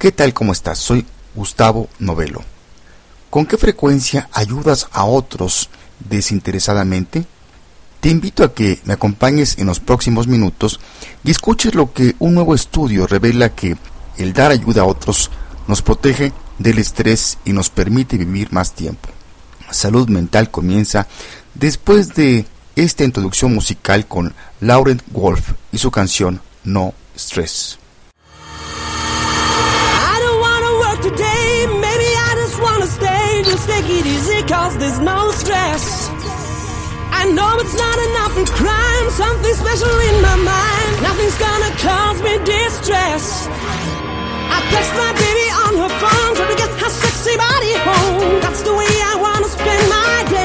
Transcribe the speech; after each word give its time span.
¿Qué 0.00 0.12
tal? 0.12 0.32
¿Cómo 0.32 0.52
estás? 0.52 0.78
Soy 0.78 1.04
Gustavo 1.34 1.90
Novelo. 1.98 2.42
¿Con 3.28 3.44
qué 3.44 3.58
frecuencia 3.58 4.30
ayudas 4.32 4.88
a 4.92 5.04
otros 5.04 5.68
desinteresadamente? 6.08 7.26
Te 8.00 8.08
invito 8.08 8.42
a 8.42 8.54
que 8.54 8.80
me 8.86 8.94
acompañes 8.94 9.58
en 9.58 9.66
los 9.66 9.78
próximos 9.78 10.26
minutos 10.26 10.80
y 11.22 11.30
escuches 11.30 11.74
lo 11.74 11.92
que 11.92 12.16
un 12.18 12.32
nuevo 12.32 12.54
estudio 12.54 13.06
revela 13.06 13.54
que 13.54 13.76
el 14.16 14.32
dar 14.32 14.52
ayuda 14.52 14.80
a 14.80 14.86
otros 14.86 15.30
nos 15.68 15.82
protege 15.82 16.32
del 16.58 16.78
estrés 16.78 17.36
y 17.44 17.52
nos 17.52 17.68
permite 17.68 18.16
vivir 18.16 18.54
más 18.54 18.72
tiempo. 18.72 19.10
Salud 19.70 20.08
mental 20.08 20.50
comienza 20.50 21.08
después 21.52 22.14
de 22.14 22.46
esta 22.74 23.04
introducción 23.04 23.52
musical 23.52 24.06
con 24.08 24.34
Laurent 24.60 25.02
Wolf 25.08 25.52
y 25.72 25.76
su 25.76 25.90
canción 25.90 26.40
No 26.64 26.94
Stress. 27.14 27.80
I 37.10 37.24
know 37.32 37.56
it's 37.56 37.72
not 37.72 37.98
enough 38.08 38.36
in 38.36 38.44
crime, 38.44 39.06
something 39.10 39.54
special 39.54 39.96
in 40.08 40.16
my 40.20 40.36
mind. 40.36 40.92
Nothing's 41.00 41.38
gonna 41.40 41.72
cause 41.80 42.20
me 42.20 42.36
distress. 42.44 43.48
I 43.48 44.60
text 44.72 44.92
my 44.92 45.12
baby 45.16 45.46
on 45.64 45.72
her 45.82 45.92
phone, 46.00 46.32
trying 46.36 46.52
to 46.52 46.58
get 46.60 46.68
her 46.68 46.90
sexy 46.90 47.36
body 47.36 47.72
home. 47.80 48.40
That's 48.44 48.62
the 48.62 48.74
way 48.74 48.92
I 49.12 49.16
wanna 49.16 49.48
spend 49.48 49.82
my 49.88 50.16
day. 50.28 50.39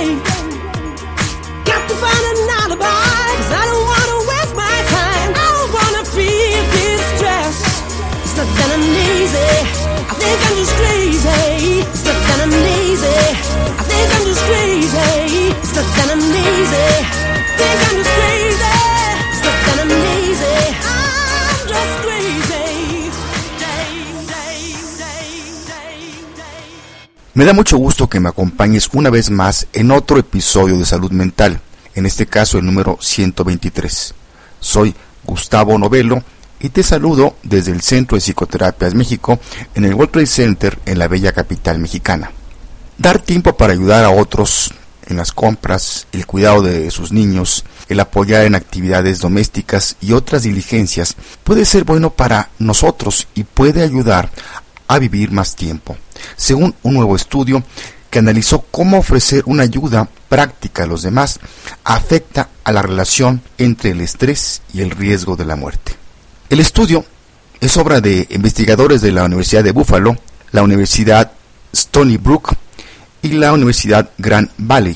Me 27.35 27.43
da 27.43 27.51
mucho 27.51 27.75
gusto 27.75 28.07
que 28.07 28.21
me 28.21 28.29
acompañes 28.29 28.89
una 28.93 29.09
vez 29.09 29.29
más 29.29 29.67
en 29.73 29.91
otro 29.91 30.17
episodio 30.17 30.77
de 30.77 30.85
Salud 30.85 31.11
Mental, 31.11 31.59
en 31.93 32.05
este 32.05 32.27
caso 32.27 32.57
el 32.57 32.65
número 32.65 32.97
123. 33.01 34.13
Soy 34.61 34.95
Gustavo 35.25 35.77
Novelo 35.77 36.23
y 36.61 36.69
te 36.69 36.81
saludo 36.81 37.35
desde 37.43 37.73
el 37.73 37.81
Centro 37.81 38.15
de 38.15 38.21
Psicoterapias 38.21 38.93
México 38.93 39.37
en 39.75 39.83
el 39.83 39.95
World 39.95 40.13
Trade 40.13 40.27
Center 40.27 40.79
en 40.85 40.97
la 40.97 41.09
bella 41.09 41.33
capital 41.33 41.77
mexicana. 41.77 42.31
Dar 42.97 43.19
tiempo 43.19 43.57
para 43.57 43.73
ayudar 43.73 44.05
a 44.05 44.11
otros 44.11 44.73
en 45.05 45.17
las 45.17 45.33
compras, 45.33 46.07
el 46.13 46.25
cuidado 46.25 46.61
de 46.61 46.89
sus 46.89 47.11
niños, 47.11 47.65
el 47.89 47.99
apoyar 47.99 48.45
en 48.45 48.55
actividades 48.55 49.19
domésticas 49.19 49.97
y 49.99 50.13
otras 50.13 50.43
diligencias 50.43 51.17
puede 51.43 51.65
ser 51.65 51.83
bueno 51.83 52.11
para 52.11 52.47
nosotros 52.59 53.27
y 53.35 53.43
puede 53.43 53.83
ayudar 53.83 54.31
a 54.87 54.99
vivir 54.99 55.31
más 55.31 55.55
tiempo. 55.55 55.97
Según 56.35 56.75
un 56.83 56.93
nuevo 56.93 57.15
estudio 57.15 57.63
que 58.09 58.19
analizó 58.19 58.61
cómo 58.71 58.99
ofrecer 58.99 59.43
una 59.45 59.63
ayuda 59.63 60.07
práctica 60.29 60.83
a 60.83 60.87
los 60.87 61.01
demás 61.01 61.39
afecta 61.83 62.49
a 62.63 62.71
la 62.71 62.81
relación 62.81 63.41
entre 63.57 63.91
el 63.91 64.01
estrés 64.01 64.61
y 64.73 64.81
el 64.81 64.91
riesgo 64.91 65.35
de 65.35 65.45
la 65.45 65.56
muerte. 65.56 65.94
El 66.50 66.59
estudio 66.59 67.06
es 67.59 67.75
obra 67.78 68.01
de 68.01 68.28
investigadores 68.29 69.01
de 69.01 69.11
la 69.11 69.25
Universidad 69.25 69.63
de 69.63 69.72
Buffalo, 69.72 70.16
la 70.51 70.63
Universidad 70.63 71.31
Stony 71.73 72.17
Brook 72.17 72.56
y 73.22 73.29
la 73.29 73.51
Universidad 73.51 74.09
Grand 74.17 74.50
Valley. 74.57 74.95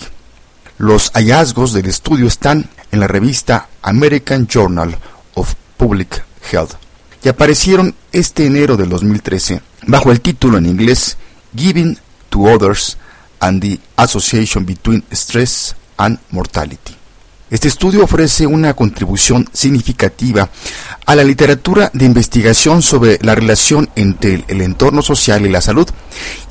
Los 0.78 1.12
hallazgos 1.12 1.74
del 1.74 1.88
estudio 1.88 2.28
están 2.28 2.70
en 2.92 3.00
la 3.00 3.08
revista 3.08 3.68
American 3.82 4.48
Journal 4.48 4.98
of 5.34 5.56
Public 5.78 6.24
Health 6.52 6.76
y 7.24 7.30
aparecieron 7.30 7.96
este 8.12 8.46
enero 8.46 8.78
del 8.78 8.90
2013 8.90 9.62
bajo 9.90 10.12
el 10.12 10.22
título 10.22 10.58
en 10.58 10.66
inglés 10.66 11.18
Giving 11.56 11.98
to 12.30 12.42
Others 12.42 12.98
and 13.40 13.62
the 13.62 13.80
Association 13.96 14.66
Between 14.66 15.04
Stress 15.12 15.76
and 15.98 16.20
Mortality. 16.32 16.96
Este 17.50 17.68
estudio 17.68 18.04
ofrece 18.04 18.46
una 18.46 18.76
contribución 18.76 19.50
significativa 19.52 20.50
a 21.08 21.16
la 21.16 21.24
literatura 21.24 21.90
de 21.94 22.06
investigación 22.06 22.84
sobre 22.84 23.18
la 23.22 23.34
relación 23.34 23.90
entre 23.96 24.46
el 24.48 24.62
entorno 24.62 25.02
social 25.02 25.44
y 25.46 25.50
la 25.50 25.60
salud 25.60 25.90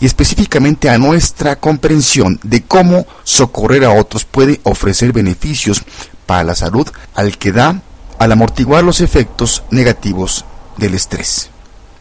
y 0.01 0.07
específicamente 0.07 0.91
a 0.91 0.99
nuestra 0.99 1.61
comprensión 1.61 2.41
de 2.43 2.65
cómo 2.65 3.07
socorrer 3.23 3.85
a 3.85 3.93
otros 3.93 4.25
puede 4.25 4.61
ofrecer 4.65 5.13
beneficios 5.13 5.85
para 6.27 6.43
la 6.43 6.57
salud 6.57 6.89
al 7.15 7.39
que 7.39 7.53
da 7.53 7.81
al 8.19 8.33
amortiguar 8.33 8.83
los 8.83 9.01
efectos 9.01 9.63
negativos 9.71 10.45
del 10.79 10.95
estrés. 10.95 11.51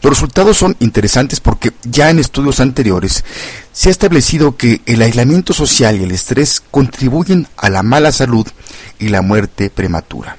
Los 0.02 0.12
resultados 0.12 0.58
son 0.58 0.76
interesantes 0.80 1.40
porque 1.40 1.72
ya 1.84 2.10
en 2.10 2.20
estudios 2.20 2.60
anteriores 2.60 3.24
se 3.72 3.90
ha 3.90 3.92
establecido 3.92 4.56
que 4.56 4.82
el 4.86 5.02
aislamiento 5.02 5.54
social 5.54 6.00
y 6.00 6.04
el 6.04 6.12
estrés 6.12 6.62
contribuyen 6.70 7.48
a 7.58 7.70
la 7.70 7.84
mala 7.84 8.12
salud 8.12 8.48
y 9.00 9.10
la 9.10 9.22
muerte 9.22 9.70
prematura. 9.70 10.38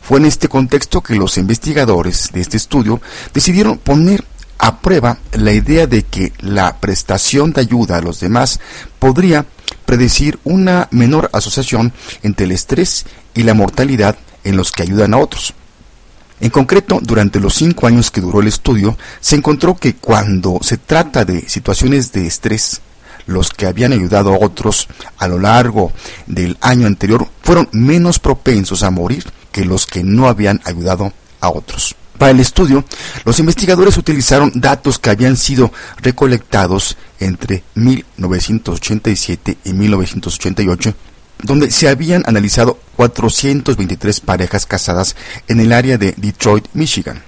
Fue 0.00 0.18
en 0.18 0.26
este 0.26 0.48
contexto 0.48 1.02
que 1.02 1.14
los 1.14 1.38
investigadores 1.38 2.30
de 2.32 2.40
este 2.40 2.56
estudio 2.56 3.00
decidieron 3.34 3.78
poner 3.78 4.24
a 4.58 4.80
prueba 4.80 5.18
la 5.32 5.52
idea 5.52 5.86
de 5.86 6.02
que 6.02 6.32
la 6.40 6.76
prestación 6.78 7.52
de 7.52 7.62
ayuda 7.62 7.96
a 7.96 8.02
los 8.02 8.20
demás 8.20 8.60
podría 8.98 9.46
predecir 9.86 10.38
una 10.44 10.88
menor 10.90 11.30
asociación 11.32 11.92
entre 12.22 12.46
el 12.46 12.52
estrés 12.52 13.06
y 13.34 13.42
la 13.42 13.54
mortalidad 13.54 14.16
en 14.44 14.56
los 14.56 14.70
que 14.72 14.82
ayudan 14.82 15.14
a 15.14 15.18
otros. 15.18 15.54
En 16.40 16.50
concreto, 16.50 17.00
durante 17.02 17.38
los 17.38 17.54
cinco 17.54 17.86
años 17.86 18.10
que 18.10 18.22
duró 18.22 18.40
el 18.40 18.48
estudio, 18.48 18.96
se 19.20 19.36
encontró 19.36 19.76
que 19.76 19.96
cuando 19.96 20.58
se 20.62 20.78
trata 20.78 21.24
de 21.24 21.46
situaciones 21.48 22.12
de 22.12 22.26
estrés, 22.26 22.80
los 23.26 23.50
que 23.50 23.66
habían 23.66 23.92
ayudado 23.92 24.34
a 24.34 24.38
otros 24.38 24.88
a 25.18 25.28
lo 25.28 25.38
largo 25.38 25.92
del 26.26 26.56
año 26.62 26.86
anterior 26.86 27.28
fueron 27.42 27.68
menos 27.72 28.18
propensos 28.18 28.82
a 28.82 28.90
morir 28.90 29.24
que 29.52 29.64
los 29.64 29.86
que 29.86 30.02
no 30.02 30.28
habían 30.28 30.60
ayudado 30.64 31.12
a 31.40 31.50
otros. 31.50 31.94
Para 32.18 32.32
el 32.32 32.40
estudio, 32.40 32.84
los 33.24 33.38
investigadores 33.38 33.96
utilizaron 33.96 34.52
datos 34.54 34.98
que 34.98 35.10
habían 35.10 35.36
sido 35.36 35.72
recolectados 36.02 36.96
entre 37.18 37.64
1987 37.74 39.58
y 39.64 39.72
1988 39.72 40.94
donde 41.42 41.70
se 41.70 41.88
habían 41.88 42.22
analizado 42.26 42.78
423 42.96 44.20
parejas 44.20 44.66
casadas 44.66 45.16
en 45.48 45.60
el 45.60 45.72
área 45.72 45.98
de 45.98 46.14
Detroit, 46.16 46.66
Michigan. 46.72 47.22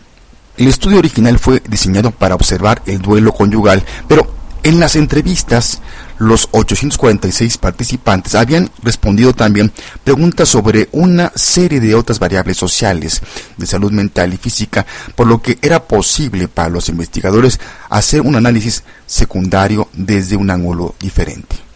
El 0.57 0.69
estudio 0.69 0.99
original 0.99 1.39
fue 1.39 1.63
diseñado 1.69 2.11
para 2.11 2.35
observar 2.35 2.83
el 2.87 3.01
duelo 3.01 3.33
conyugal, 3.33 3.85
pero 4.07 4.43
en 4.65 4.79
las 4.79 4.95
entrevistas 4.95 5.81
los 6.19 6.49
846 6.53 7.59
participantes 7.59 8.37
habían 8.37 8.71
respondido 8.83 9.33
también 9.33 9.73
preguntas 10.05 10.49
sobre 10.49 10.89
una 10.93 11.33
serie 11.35 11.81
de 11.81 11.97
otras 11.97 12.21
variables 12.21 12.59
sociales 12.59 13.23
de 13.57 13.67
salud 13.67 13.91
mental 13.91 14.33
y 14.33 14.37
física, 14.37 14.87
por 15.17 15.27
lo 15.27 15.43
que 15.43 15.59
era 15.63 15.83
posible 15.83 16.47
para 16.47 16.69
los 16.69 16.89
investigadores 16.89 17.59
hacer 17.91 18.21
un 18.21 18.37
análisis 18.37 18.85
secundario 19.05 19.89
desde 19.95 20.37
un 20.37 20.51
ángulo 20.51 20.95
diferente. 21.01 21.72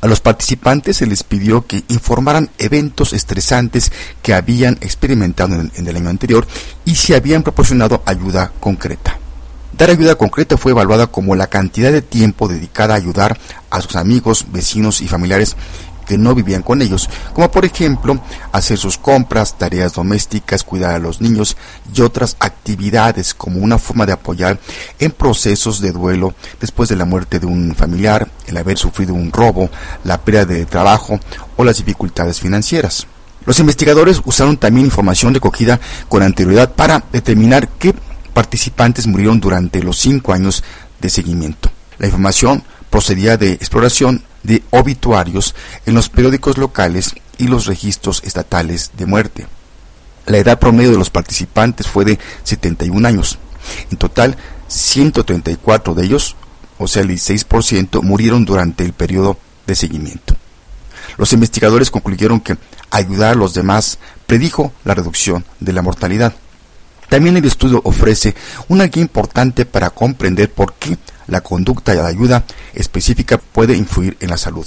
A 0.00 0.06
los 0.06 0.20
participantes 0.20 0.98
se 0.98 1.06
les 1.06 1.24
pidió 1.24 1.66
que 1.66 1.82
informaran 1.88 2.50
eventos 2.58 3.12
estresantes 3.12 3.90
que 4.22 4.34
habían 4.34 4.78
experimentado 4.80 5.56
en, 5.56 5.88
el 5.88 5.96
año 5.96 6.08
anterior 6.08 6.46
y 6.84 6.94
si 6.94 7.14
habían 7.14 7.42
proporcionado 7.42 8.02
ayuda 8.06 8.52
concreta. 8.60 9.18
Dar 9.76 9.90
ayuda 9.90 10.14
concreta 10.14 10.56
fue 10.56 10.72
evaluada 10.72 11.08
como 11.08 11.36
la 11.36 11.48
cantidad 11.48 11.92
de 11.92 12.02
tiempo 12.02 12.48
dedicada 12.48 12.94
a 12.94 12.96
ayudar 12.96 13.38
a 13.70 13.80
sus 13.80 13.96
amigos, 13.96 14.46
vecinos 14.50 15.00
y 15.00 15.08
familiares 15.08 15.56
que 16.08 16.16
no 16.16 16.34
vivían 16.34 16.62
con 16.62 16.80
ellos, 16.80 17.08
como 17.34 17.50
por 17.50 17.66
ejemplo 17.66 18.18
hacer 18.50 18.78
sus 18.78 18.96
compras, 18.96 19.58
tareas 19.58 19.92
domésticas, 19.92 20.64
cuidar 20.64 20.94
a 20.94 20.98
los 20.98 21.20
niños 21.20 21.56
y 21.94 22.00
otras 22.00 22.36
actividades 22.40 23.34
como 23.34 23.60
una 23.60 23.78
forma 23.78 24.06
de 24.06 24.12
apoyar 24.12 24.58
en 24.98 25.10
procesos 25.10 25.80
de 25.80 25.92
duelo 25.92 26.34
después 26.60 26.88
de 26.88 26.96
la 26.96 27.04
muerte 27.04 27.38
de 27.38 27.46
un 27.46 27.74
familiar, 27.76 28.26
el 28.46 28.56
haber 28.56 28.78
sufrido 28.78 29.12
un 29.12 29.30
robo, 29.30 29.68
la 30.04 30.18
pérdida 30.18 30.46
de 30.46 30.64
trabajo 30.64 31.20
o 31.56 31.64
las 31.64 31.76
dificultades 31.76 32.40
financieras. 32.40 33.06
Los 33.44 33.60
investigadores 33.60 34.22
usaron 34.24 34.56
también 34.56 34.86
información 34.86 35.34
recogida 35.34 35.78
con 36.08 36.22
anterioridad 36.22 36.72
para 36.72 37.04
determinar 37.12 37.68
qué 37.68 37.94
participantes 38.32 39.06
murieron 39.06 39.40
durante 39.40 39.82
los 39.82 39.98
cinco 39.98 40.32
años 40.32 40.64
de 41.00 41.10
seguimiento. 41.10 41.70
La 41.98 42.06
información 42.06 42.62
procedía 42.88 43.36
de 43.36 43.52
exploración 43.52 44.22
de 44.42 44.62
obituarios 44.70 45.54
en 45.86 45.94
los 45.94 46.08
periódicos 46.08 46.58
locales 46.58 47.14
y 47.38 47.48
los 47.48 47.66
registros 47.66 48.22
estatales 48.24 48.92
de 48.96 49.06
muerte. 49.06 49.46
La 50.26 50.38
edad 50.38 50.58
promedio 50.58 50.90
de 50.90 50.98
los 50.98 51.10
participantes 51.10 51.86
fue 51.86 52.04
de 52.04 52.18
71 52.44 53.06
años. 53.06 53.38
En 53.90 53.96
total, 53.96 54.36
134 54.68 55.94
de 55.94 56.04
ellos, 56.04 56.36
o 56.78 56.86
sea 56.86 57.02
el 57.02 57.08
16%, 57.08 58.02
murieron 58.02 58.44
durante 58.44 58.84
el 58.84 58.92
periodo 58.92 59.38
de 59.66 59.74
seguimiento. 59.74 60.36
Los 61.16 61.32
investigadores 61.32 61.90
concluyeron 61.90 62.40
que 62.40 62.56
ayudar 62.90 63.32
a 63.32 63.36
los 63.36 63.54
demás 63.54 63.98
predijo 64.26 64.72
la 64.84 64.94
reducción 64.94 65.44
de 65.60 65.72
la 65.72 65.82
mortalidad. 65.82 66.34
También 67.08 67.36
el 67.36 67.44
estudio 67.44 67.80
ofrece 67.84 68.34
una 68.68 68.84
guía 68.84 69.02
importante 69.02 69.64
para 69.64 69.90
comprender 69.90 70.52
por 70.52 70.74
qué 70.74 70.98
la 71.28 71.40
conducta 71.40 71.94
de 71.94 72.00
ayuda 72.00 72.44
específica 72.74 73.38
puede 73.38 73.76
influir 73.76 74.16
en 74.20 74.30
la 74.30 74.36
salud. 74.36 74.66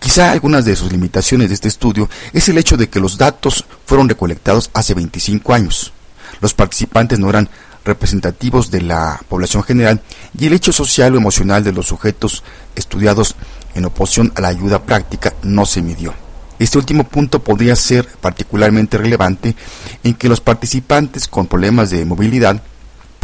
Quizá 0.00 0.32
algunas 0.32 0.64
de 0.64 0.76
sus 0.76 0.92
limitaciones 0.92 1.48
de 1.48 1.54
este 1.54 1.68
estudio 1.68 2.10
es 2.32 2.48
el 2.48 2.58
hecho 2.58 2.76
de 2.76 2.88
que 2.88 3.00
los 3.00 3.16
datos 3.16 3.64
fueron 3.86 4.08
recolectados 4.08 4.70
hace 4.74 4.92
25 4.92 5.54
años. 5.54 5.92
Los 6.40 6.52
participantes 6.52 7.18
no 7.18 7.30
eran 7.30 7.48
representativos 7.84 8.70
de 8.70 8.82
la 8.82 9.20
población 9.28 9.62
general 9.62 10.00
y 10.38 10.46
el 10.46 10.52
hecho 10.54 10.72
social 10.72 11.14
o 11.14 11.18
emocional 11.18 11.64
de 11.64 11.72
los 11.72 11.86
sujetos 11.86 12.42
estudiados 12.74 13.36
en 13.74 13.84
oposición 13.84 14.32
a 14.36 14.40
la 14.40 14.48
ayuda 14.48 14.82
práctica 14.82 15.34
no 15.42 15.66
se 15.66 15.82
midió. 15.82 16.14
Este 16.58 16.78
último 16.78 17.04
punto 17.04 17.42
podría 17.42 17.74
ser 17.74 18.06
particularmente 18.20 18.96
relevante 18.96 19.56
en 20.02 20.14
que 20.14 20.28
los 20.28 20.40
participantes 20.40 21.28
con 21.28 21.46
problemas 21.46 21.90
de 21.90 22.04
movilidad 22.04 22.62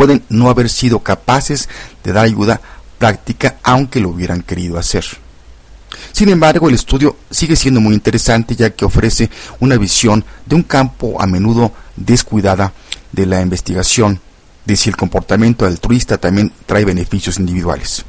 pueden 0.00 0.25
no 0.31 0.49
haber 0.49 0.70
sido 0.70 1.00
capaces 1.00 1.69
de 2.02 2.14
dar 2.14 2.25
ayuda 2.25 2.58
práctica 2.97 3.58
aunque 3.62 4.00
lo 4.00 4.08
hubieran 4.08 4.41
querido 4.41 4.79
hacer. 4.79 5.05
Sin 6.12 6.31
embargo, 6.31 6.70
el 6.70 6.75
estudio 6.75 7.19
sigue 7.31 7.55
siendo 7.55 7.82
muy 7.82 7.93
interesante 7.93 8.56
ya 8.56 8.70
que 8.70 8.87
ofrece 8.87 9.29
una 9.58 9.76
visión 9.76 10.25
de 10.47 10.55
un 10.55 10.62
campo 10.62 11.20
a 11.20 11.26
menudo 11.26 11.75
descuidada 11.97 12.73
de 13.12 13.26
la 13.26 13.43
investigación 13.43 14.19
de 14.64 14.75
si 14.75 14.88
el 14.88 14.97
comportamiento 14.97 15.67
altruista 15.67 16.17
también 16.17 16.50
trae 16.64 16.87
beneficios 16.87 17.38
individuales. 17.38 18.02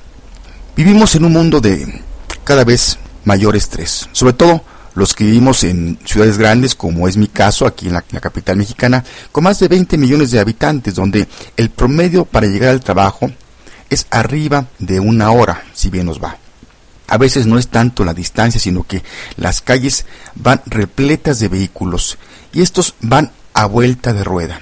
Vivimos 0.77 1.13
en 1.15 1.25
un 1.25 1.33
mundo 1.33 1.59
de 1.59 2.01
cada 2.45 2.63
vez 2.63 2.99
mayor 3.25 3.57
estrés, 3.57 4.07
sobre 4.13 4.31
todo 4.31 4.63
los 4.93 5.15
que 5.15 5.23
vivimos 5.23 5.63
en 5.63 5.97
ciudades 6.05 6.37
grandes, 6.37 6.75
como 6.75 7.07
es 7.07 7.17
mi 7.17 7.27
caso 7.27 7.65
aquí 7.65 7.87
en 7.87 7.93
la, 7.93 8.01
capital 8.01 8.57
mexicana, 8.57 9.03
con 9.31 9.43
más 9.43 9.59
de 9.59 9.67
20 9.67 9.97
millones 9.97 10.31
de 10.31 10.39
habitantes, 10.39 10.95
donde 10.95 11.27
el 11.57 11.69
promedio 11.69 12.25
para 12.25 12.47
llegar 12.47 12.69
al 12.69 12.81
trabajo 12.81 13.31
es 13.89 14.07
arriba 14.09 14.67
de 14.79 14.99
una 14.99 15.31
hora, 15.31 15.63
si 15.73 15.89
bien 15.89 16.05
nos 16.05 16.21
va. 16.21 16.37
A 17.07 17.17
veces 17.17 17.45
no 17.45 17.57
es 17.57 17.67
tanto 17.67 18.05
la 18.05 18.13
distancia, 18.13 18.59
sino 18.59 18.83
que 18.83 19.03
las 19.35 19.61
calles 19.61 20.05
van 20.35 20.61
repletas 20.65 21.39
de 21.39 21.49
vehículos 21.49 22.17
y 22.53 22.61
estos 22.61 22.95
van 23.01 23.31
a 23.53 23.65
vuelta 23.65 24.13
de 24.13 24.23
rueda. 24.23 24.61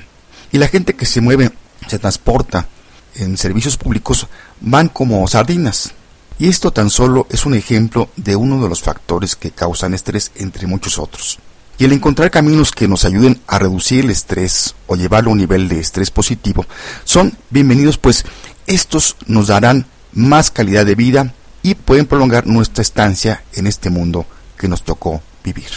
Y 0.52 0.58
la 0.58 0.68
gente 0.68 0.96
que 0.96 1.06
se 1.06 1.22
mueve, 1.22 1.52
se 1.88 2.00
transporta 2.00 2.68
en 3.16 3.38
servicios 3.38 3.78
públicos, 3.78 4.28
van 4.62 4.90
como 4.90 5.28
sardinas. 5.28 5.94
Y 6.40 6.48
esto 6.48 6.72
tan 6.72 6.90
solo 6.90 7.28
es 7.30 7.46
un 7.46 7.54
ejemplo 7.54 8.10
de 8.16 8.38
uno 8.38 8.64
de 8.64 8.70
los 8.70 8.82
factores 8.82 9.36
que 9.36 9.52
causan 9.52 9.94
estrés 9.94 10.32
entre 10.36 10.68
muchos 10.68 10.98
otros. 10.98 11.38
Y 11.78 11.84
el 11.84 11.92
encontrar 11.92 12.32
caminos 12.32 12.72
que 12.72 12.88
nos 12.88 13.04
ayuden 13.04 13.42
a 13.46 13.60
reducir 13.60 14.06
el 14.06 14.10
estrés 14.10 14.74
o 14.88 14.96
llevarlo 14.96 15.30
a 15.30 15.34
un 15.34 15.40
nivel 15.40 15.68
de 15.68 15.80
estrés 15.80 16.12
positivo 16.12 16.66
son 17.04 17.38
bienvenidos 17.50 17.98
pues 17.98 18.26
estos 18.68 19.18
nos 19.28 19.48
darán 19.48 19.86
más 20.14 20.50
calidad 20.50 20.86
de 20.86 20.96
vida 20.96 21.34
y 21.62 21.76
pueden 21.76 22.06
prolongar 22.06 22.48
nuestra 22.48 22.82
estancia 22.82 23.44
en 23.54 23.68
este 23.68 23.90
mundo 23.90 24.26
que 24.58 24.70
nos 24.70 24.84
tocó 24.84 25.22
vivir. 25.44 25.70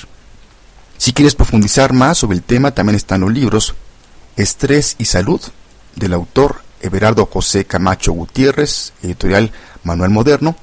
Si 0.97 1.13
quieres 1.13 1.35
profundizar 1.35 1.93
más 1.93 2.19
sobre 2.19 2.37
el 2.37 2.45
tema, 2.45 2.71
también 2.71 2.97
están 2.97 3.23
los 3.23 3.33
libros 3.33 3.75
Estrés 4.37 4.95
y 4.99 5.07
Salud 5.07 5.41
del 5.97 6.13
autor 6.13 6.63
Everardo 6.83 7.27
José 7.27 7.65
Camacho 7.65 8.13
Gutiérrez, 8.13 8.93
editorial 9.03 9.51
Manuel 9.85 10.11
Moderno, 10.11 10.57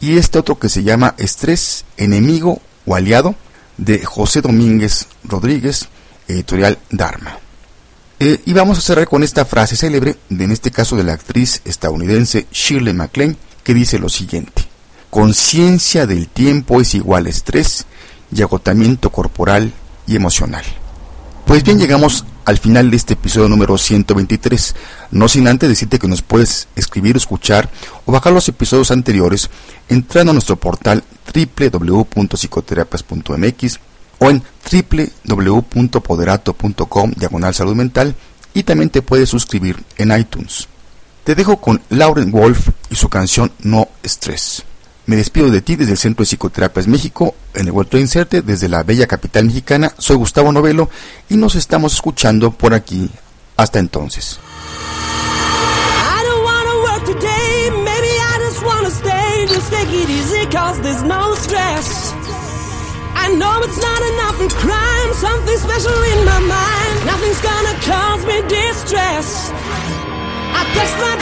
y 0.00 0.16
este 0.18 0.38
otro 0.38 0.58
que 0.58 0.68
se 0.68 0.82
llama 0.82 1.14
Estrés, 1.18 1.84
Enemigo 1.96 2.60
o 2.86 2.94
Aliado, 2.94 3.34
de 3.76 4.04
José 4.04 4.40
Domínguez 4.40 5.06
Rodríguez, 5.24 5.88
editorial 6.26 6.78
Dharma. 6.90 7.38
Eh, 8.20 8.40
y 8.46 8.52
vamos 8.52 8.78
a 8.78 8.80
cerrar 8.80 9.06
con 9.06 9.22
esta 9.22 9.44
frase 9.44 9.76
célebre, 9.76 10.16
de, 10.28 10.44
en 10.44 10.50
este 10.50 10.70
caso 10.70 10.96
de 10.96 11.04
la 11.04 11.12
actriz 11.12 11.62
estadounidense 11.64 12.46
Shirley 12.50 12.92
MacLaine, 12.92 13.36
que 13.62 13.74
dice 13.74 13.98
lo 13.98 14.08
siguiente. 14.08 14.64
Conciencia 15.10 16.06
del 16.06 16.28
tiempo 16.28 16.80
es 16.80 16.94
igual 16.94 17.26
a 17.26 17.30
estrés 17.30 17.86
y 18.34 18.42
agotamiento 18.42 19.10
corporal 19.10 19.72
y 20.06 20.16
emocional. 20.16 20.64
Pues 21.46 21.62
bien, 21.62 21.78
llegamos 21.78 22.24
al 22.48 22.56
final 22.56 22.90
de 22.90 22.96
este 22.96 23.12
episodio 23.12 23.46
número 23.46 23.76
123. 23.76 24.74
No 25.10 25.28
sin 25.28 25.48
antes 25.48 25.68
decirte 25.68 25.98
que 25.98 26.08
nos 26.08 26.22
puedes 26.22 26.66
escribir, 26.76 27.14
escuchar 27.14 27.68
o 28.06 28.12
bajar 28.12 28.32
los 28.32 28.48
episodios 28.48 28.90
anteriores 28.90 29.50
entrando 29.90 30.30
a 30.30 30.32
nuestro 30.32 30.56
portal 30.56 31.04
www.psicoterapias.mx 31.34 33.80
o 34.20 34.30
en 34.30 34.42
www.poderato.com 35.26 37.12
diagonal 37.16 37.54
salud 37.54 37.74
mental 37.74 38.14
y 38.54 38.62
también 38.62 38.88
te 38.88 39.02
puedes 39.02 39.28
suscribir 39.28 39.84
en 39.98 40.18
iTunes. 40.18 40.68
Te 41.24 41.34
dejo 41.34 41.58
con 41.58 41.82
Lauren 41.90 42.30
Wolf 42.30 42.70
y 42.88 42.94
su 42.94 43.10
canción 43.10 43.52
No 43.62 43.88
Stress. 44.02 44.64
Me 45.08 45.16
despido 45.16 45.48
de 45.48 45.62
ti 45.62 45.74
desde 45.74 45.92
el 45.92 45.96
Centro 45.96 46.22
de 46.22 46.26
Psicoterapias 46.26 46.86
México, 46.86 47.34
en 47.54 47.64
el 47.64 47.72
World 47.72 47.90
Trade 47.90 48.06
Center, 48.08 48.44
desde 48.44 48.68
la 48.68 48.82
bella 48.82 49.06
capital 49.06 49.46
mexicana. 49.46 49.90
Soy 49.96 50.16
Gustavo 50.16 50.52
Novelo 50.52 50.90
y 51.30 51.38
nos 51.38 51.54
estamos 51.54 51.94
escuchando 51.94 52.50
por 52.50 52.74
aquí. 52.74 53.08
Hasta 53.56 53.78
entonces. 53.78 54.38
I 63.16 63.34
know 63.34 63.62
it's 63.62 63.80
not 63.80 64.02
enough 64.12 64.40
in 64.42 64.48
crime, 64.60 65.14
something 65.14 65.56
special 65.56 66.02
in 66.12 66.24
my 66.24 66.38
mind. 66.38 67.06
Nothing's 67.06 67.40
gonna 67.40 67.74
cause 67.80 68.26
me 68.26 68.42
distress. 68.48 69.52
I 70.52 70.64
text 70.74 70.96
my 71.00 71.16